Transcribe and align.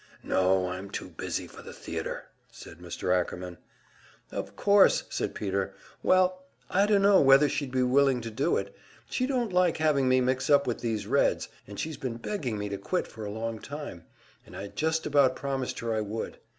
"No, 0.23 0.69
I'm 0.69 0.89
too 0.89 1.09
busy 1.09 1.45
for 1.45 1.61
the 1.61 1.73
theatre," 1.73 2.23
said 2.51 2.79
Mr. 2.79 3.15
Ackerman. 3.15 3.59
"Of 4.31 4.55
course," 4.55 5.03
said 5.09 5.35
Peter. 5.35 5.75
"Well, 6.01 6.43
I 6.71 6.87
dunno 6.87 7.21
whether 7.21 7.47
she'd 7.47 7.69
be 7.69 7.83
willing 7.83 8.19
to 8.21 8.31
do 8.31 8.57
it; 8.57 8.75
she 9.11 9.27
don't 9.27 9.53
like 9.53 9.77
having 9.77 10.09
me 10.09 10.19
mix 10.19 10.49
up 10.49 10.65
with 10.65 10.79
these 10.79 11.05
Reds, 11.05 11.49
and 11.67 11.79
she's 11.79 11.97
been 11.97 12.17
begging 12.17 12.57
me 12.57 12.67
to 12.69 12.79
quit 12.79 13.05
for 13.05 13.25
a 13.25 13.29
long 13.31 13.59
time, 13.59 14.05
and 14.43 14.57
I'd 14.57 14.75
just 14.75 15.05
about 15.05 15.35
promised 15.35 15.77
her 15.81 15.93
I 15.93 16.01
would. 16.01 16.39